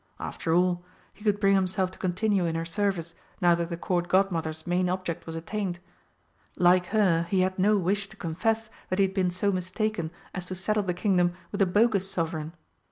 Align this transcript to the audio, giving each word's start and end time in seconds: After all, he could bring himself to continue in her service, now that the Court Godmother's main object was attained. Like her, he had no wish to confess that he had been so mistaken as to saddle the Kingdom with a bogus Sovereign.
After 0.19 0.51
all, 0.55 0.83
he 1.13 1.23
could 1.23 1.39
bring 1.39 1.53
himself 1.53 1.91
to 1.91 1.99
continue 1.99 2.45
in 2.47 2.55
her 2.55 2.65
service, 2.65 3.13
now 3.39 3.53
that 3.53 3.69
the 3.69 3.77
Court 3.77 4.07
Godmother's 4.07 4.65
main 4.65 4.89
object 4.89 5.27
was 5.27 5.35
attained. 5.35 5.77
Like 6.57 6.87
her, 6.87 7.27
he 7.29 7.41
had 7.41 7.59
no 7.59 7.77
wish 7.77 8.09
to 8.09 8.17
confess 8.17 8.71
that 8.89 8.97
he 8.97 9.05
had 9.05 9.13
been 9.13 9.29
so 9.29 9.51
mistaken 9.51 10.09
as 10.33 10.47
to 10.47 10.55
saddle 10.55 10.81
the 10.81 10.95
Kingdom 10.95 11.35
with 11.51 11.61
a 11.61 11.67
bogus 11.67 12.09
Sovereign. 12.09 12.53